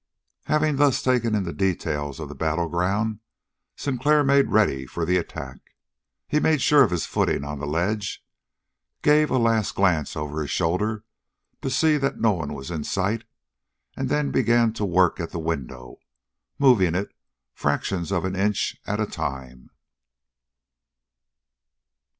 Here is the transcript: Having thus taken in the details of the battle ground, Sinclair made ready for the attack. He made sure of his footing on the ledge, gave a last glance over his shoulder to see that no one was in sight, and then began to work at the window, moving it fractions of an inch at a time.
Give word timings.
Having 0.45 0.77
thus 0.77 1.03
taken 1.03 1.35
in 1.35 1.43
the 1.43 1.53
details 1.53 2.19
of 2.19 2.27
the 2.27 2.33
battle 2.33 2.67
ground, 2.67 3.19
Sinclair 3.75 4.23
made 4.23 4.47
ready 4.49 4.87
for 4.87 5.05
the 5.05 5.15
attack. 5.17 5.59
He 6.27 6.39
made 6.39 6.59
sure 6.59 6.83
of 6.83 6.89
his 6.89 7.05
footing 7.05 7.43
on 7.43 7.59
the 7.59 7.67
ledge, 7.67 8.25
gave 9.03 9.29
a 9.29 9.37
last 9.37 9.75
glance 9.75 10.15
over 10.17 10.41
his 10.41 10.49
shoulder 10.49 11.03
to 11.61 11.69
see 11.69 11.97
that 11.97 12.19
no 12.19 12.31
one 12.31 12.55
was 12.55 12.71
in 12.71 12.83
sight, 12.83 13.25
and 13.95 14.09
then 14.09 14.31
began 14.31 14.73
to 14.73 14.85
work 14.85 15.19
at 15.19 15.29
the 15.29 15.37
window, 15.39 15.97
moving 16.57 16.95
it 16.95 17.13
fractions 17.53 18.11
of 18.11 18.25
an 18.25 18.35
inch 18.35 18.81
at 18.87 18.99
a 18.99 19.05
time. 19.05 19.69